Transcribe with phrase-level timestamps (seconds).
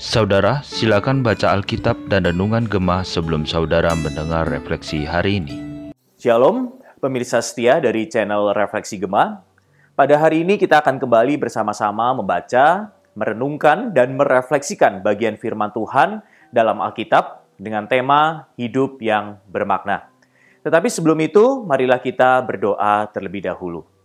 [0.00, 5.56] Saudara, silakan baca Alkitab dan Renungan Gemah sebelum saudara mendengar refleksi hari ini.
[6.16, 9.44] Shalom, pemirsa setia dari channel Refleksi Gemah.
[9.92, 16.80] Pada hari ini kita akan kembali bersama-sama membaca, merenungkan, dan merefleksikan bagian firman Tuhan dalam
[16.80, 20.08] Alkitab dengan tema hidup yang bermakna.
[20.64, 23.99] Tetapi sebelum itu, marilah kita berdoa terlebih dahulu.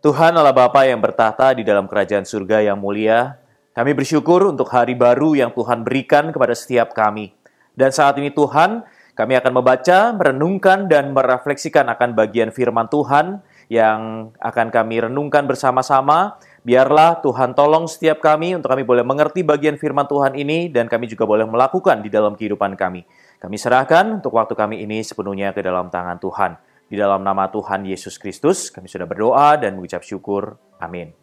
[0.00, 3.36] Tuhan Allah Bapa yang bertahta di dalam kerajaan surga yang mulia,
[3.76, 7.36] kami bersyukur untuk hari baru yang Tuhan berikan kepada setiap kami.
[7.76, 8.80] Dan saat ini Tuhan,
[9.12, 16.40] kami akan membaca, merenungkan, dan merefleksikan akan bagian firman Tuhan yang akan kami renungkan bersama-sama.
[16.64, 21.12] Biarlah Tuhan tolong setiap kami untuk kami boleh mengerti bagian firman Tuhan ini dan kami
[21.12, 23.04] juga boleh melakukan di dalam kehidupan kami.
[23.36, 26.69] Kami serahkan untuk waktu kami ini sepenuhnya ke dalam tangan Tuhan.
[26.90, 30.58] Di dalam nama Tuhan Yesus Kristus, kami sudah berdoa dan mengucap syukur.
[30.82, 31.14] Amin.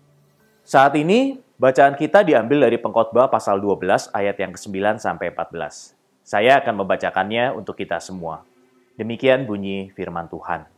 [0.63, 5.97] Saat ini, Bacaan kita diambil dari Pengkhotbah pasal 12 ayat yang ke-9 sampai 14.
[6.21, 8.45] Saya akan membacakannya untuk kita semua.
[8.93, 10.69] Demikian bunyi firman Tuhan.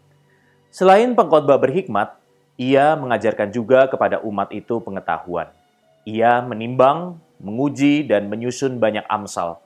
[0.71, 2.15] Selain pengkhotbah berhikmat,
[2.55, 5.51] ia mengajarkan juga kepada umat itu pengetahuan.
[6.07, 9.59] Ia menimbang, menguji, dan menyusun banyak amsal.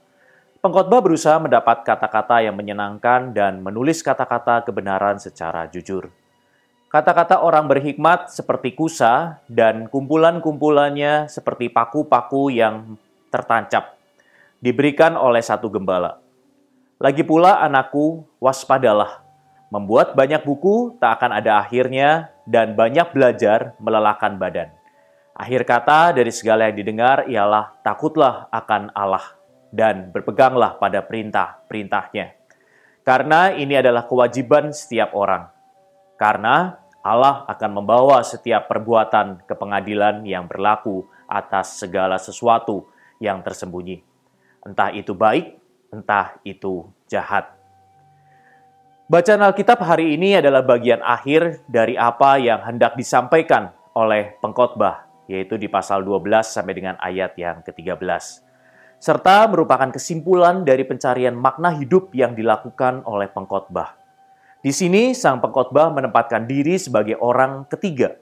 [0.63, 6.07] Pengkhotbah berusaha mendapat kata-kata yang menyenangkan dan menulis kata-kata kebenaran secara jujur.
[6.87, 12.95] Kata-kata orang berhikmat seperti kusa dan kumpulan-kumpulannya seperti paku-paku yang
[13.27, 13.99] tertancap,
[14.63, 16.23] diberikan oleh satu gembala.
[16.95, 19.19] Lagi pula anakku, waspadalah.
[19.67, 24.71] Membuat banyak buku tak akan ada akhirnya dan banyak belajar melelahkan badan.
[25.35, 29.42] Akhir kata dari segala yang didengar ialah takutlah akan Allah
[29.73, 32.37] dan berpeganglah pada perintah-perintahnya.
[33.01, 35.49] Karena ini adalah kewajiban setiap orang.
[36.15, 43.99] Karena Allah akan membawa setiap perbuatan ke pengadilan yang berlaku atas segala sesuatu yang tersembunyi.
[44.63, 45.59] Entah itu baik,
[45.91, 47.51] entah itu jahat.
[49.11, 55.59] Bacaan Alkitab hari ini adalah bagian akhir dari apa yang hendak disampaikan oleh pengkhotbah, yaitu
[55.59, 58.52] di pasal 12 sampai dengan ayat yang ke-13.
[59.03, 63.99] Serta merupakan kesimpulan dari pencarian makna hidup yang dilakukan oleh pengkhotbah.
[64.63, 68.15] Di sini sang pengkhotbah menempatkan diri sebagai orang ketiga.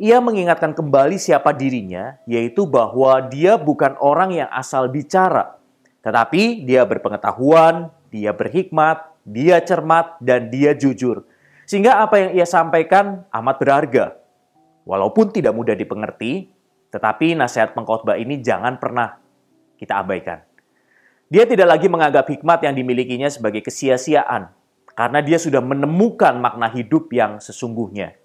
[0.00, 5.60] Ia mengingatkan kembali siapa dirinya, yaitu bahwa dia bukan orang yang asal bicara,
[6.00, 11.28] tetapi dia berpengetahuan, dia berhikmat, dia cermat, dan dia jujur.
[11.68, 14.16] Sehingga apa yang ia sampaikan amat berharga.
[14.88, 16.48] Walaupun tidak mudah dipengerti,
[16.88, 19.27] tetapi nasihat pengkhotbah ini jangan pernah
[19.78, 20.42] kita abaikan.
[21.30, 24.50] Dia tidak lagi menganggap hikmat yang dimilikinya sebagai kesia-siaan,
[24.98, 28.18] karena dia sudah menemukan makna hidup yang sesungguhnya.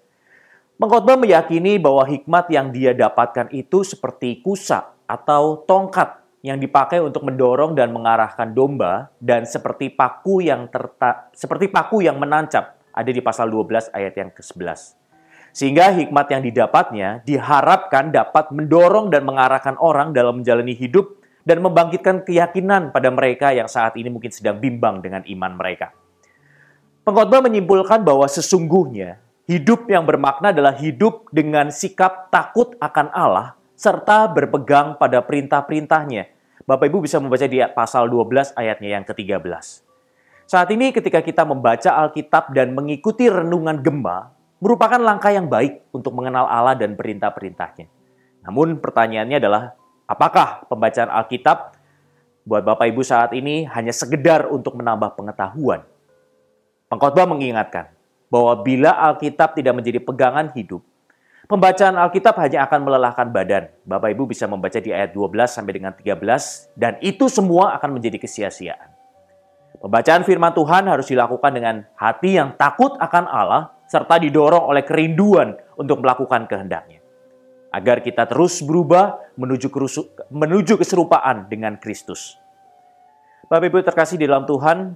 [0.74, 7.24] Pengkhotbah meyakini bahwa hikmat yang dia dapatkan itu seperti kusa atau tongkat yang dipakai untuk
[7.24, 13.22] mendorong dan mengarahkan domba dan seperti paku yang terta, seperti paku yang menancap ada di
[13.24, 15.00] pasal 12 ayat yang ke-11.
[15.54, 22.24] Sehingga hikmat yang didapatnya diharapkan dapat mendorong dan mengarahkan orang dalam menjalani hidup dan membangkitkan
[22.24, 25.92] keyakinan pada mereka yang saat ini mungkin sedang bimbang dengan iman mereka.
[27.04, 34.24] Pengkhotbah menyimpulkan bahwa sesungguhnya hidup yang bermakna adalah hidup dengan sikap takut akan Allah serta
[34.32, 36.32] berpegang pada perintah-perintahnya.
[36.64, 39.84] Bapak Ibu bisa membaca di pasal 12 ayatnya yang ke-13.
[40.48, 44.32] Saat ini ketika kita membaca Alkitab dan mengikuti renungan gemba,
[44.64, 47.84] merupakan langkah yang baik untuk mengenal Allah dan perintah-perintahnya.
[48.48, 49.76] Namun pertanyaannya adalah,
[50.08, 51.76] apakah pembacaan Alkitab
[52.44, 55.84] buat Bapak Ibu saat ini hanya sekedar untuk menambah pengetahuan?
[56.88, 57.90] Pengkhotbah mengingatkan
[58.28, 60.84] bahwa bila Alkitab tidak menjadi pegangan hidup,
[61.46, 63.72] pembacaan Alkitab hanya akan melelahkan badan.
[63.84, 68.20] Bapak Ibu bisa membaca di ayat 12 sampai dengan 13 dan itu semua akan menjadi
[68.20, 68.90] kesia-siaan.
[69.84, 75.60] Pembacaan firman Tuhan harus dilakukan dengan hati yang takut akan Allah serta didorong oleh kerinduan
[75.76, 77.03] untuk melakukan kehendaknya.
[77.74, 82.38] Agar kita terus berubah menuju, kerusu, menuju keserupaan dengan Kristus.
[83.50, 84.94] Bapak Ibu terkasih di dalam Tuhan,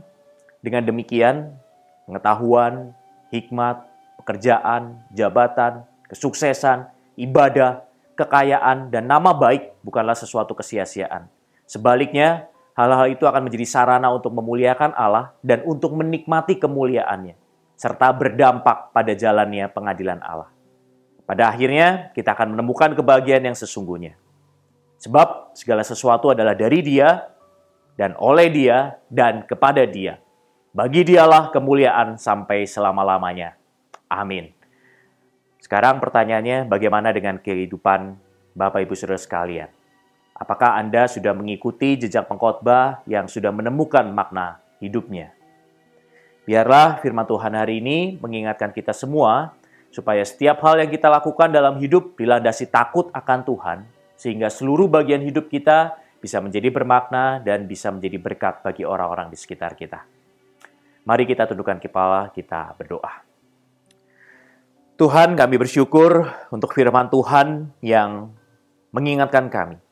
[0.62, 1.58] dengan demikian
[2.06, 2.94] pengetahuan,
[3.34, 3.82] hikmat,
[4.22, 6.86] pekerjaan, jabatan, kesuksesan,
[7.19, 7.82] ibadah,
[8.14, 11.28] kekayaan, dan nama baik bukanlah sesuatu kesia-siaan.
[11.69, 12.48] Sebaliknya,
[12.78, 17.34] hal-hal itu akan menjadi sarana untuk memuliakan Allah dan untuk menikmati kemuliaannya,
[17.76, 20.57] serta berdampak pada jalannya pengadilan Allah.
[21.28, 24.16] Pada akhirnya, kita akan menemukan kebahagiaan yang sesungguhnya.
[24.96, 27.28] Sebab segala sesuatu adalah dari dia,
[28.00, 30.16] dan oleh dia, dan kepada dia
[30.78, 33.56] bagi dialah kemuliaan sampai selama-lamanya.
[34.06, 34.54] Amin.
[35.58, 38.14] Sekarang pertanyaannya, bagaimana dengan kehidupan
[38.54, 39.69] Bapak Ibu Saudara sekalian?
[40.38, 45.34] Apakah Anda sudah mengikuti jejak pengkhotbah yang sudah menemukan makna hidupnya?
[46.46, 49.57] Biarlah firman Tuhan hari ini mengingatkan kita semua
[49.98, 53.78] supaya setiap hal yang kita lakukan dalam hidup dilandasi takut akan Tuhan,
[54.14, 59.34] sehingga seluruh bagian hidup kita bisa menjadi bermakna dan bisa menjadi berkat bagi orang-orang di
[59.34, 60.06] sekitar kita.
[61.02, 63.26] Mari kita tundukkan kepala, kita berdoa.
[64.94, 68.30] Tuhan, kami bersyukur untuk firman Tuhan yang
[68.94, 69.82] mengingatkan kami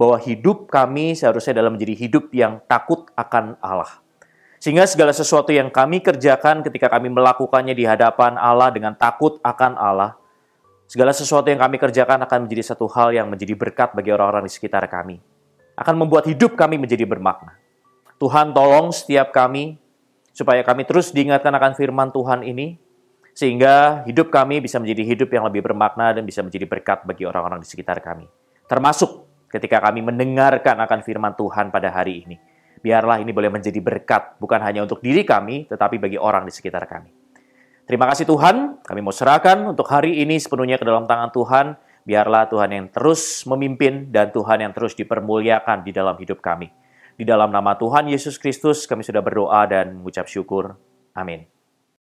[0.00, 4.00] bahwa hidup kami seharusnya dalam menjadi hidup yang takut akan Allah.
[4.60, 9.72] Sehingga segala sesuatu yang kami kerjakan ketika kami melakukannya di hadapan Allah dengan takut akan
[9.80, 10.20] Allah,
[10.84, 14.52] segala sesuatu yang kami kerjakan akan menjadi satu hal yang menjadi berkat bagi orang-orang di
[14.52, 15.16] sekitar kami.
[15.80, 17.56] Akan membuat hidup kami menjadi bermakna.
[18.20, 19.80] Tuhan tolong setiap kami
[20.36, 22.76] supaya kami terus diingatkan akan firman Tuhan ini,
[23.32, 27.64] sehingga hidup kami bisa menjadi hidup yang lebih bermakna dan bisa menjadi berkat bagi orang-orang
[27.64, 28.28] di sekitar kami.
[28.68, 32.49] Termasuk ketika kami mendengarkan akan firman Tuhan pada hari ini.
[32.80, 36.88] Biarlah ini boleh menjadi berkat, bukan hanya untuk diri kami, tetapi bagi orang di sekitar
[36.88, 37.12] kami.
[37.84, 41.66] Terima kasih Tuhan, kami mau serahkan untuk hari ini sepenuhnya ke dalam tangan Tuhan.
[42.08, 46.72] Biarlah Tuhan yang terus memimpin dan Tuhan yang terus dipermuliakan di dalam hidup kami.
[47.20, 50.80] Di dalam nama Tuhan Yesus Kristus kami sudah berdoa dan mengucap syukur.
[51.12, 51.59] Amin.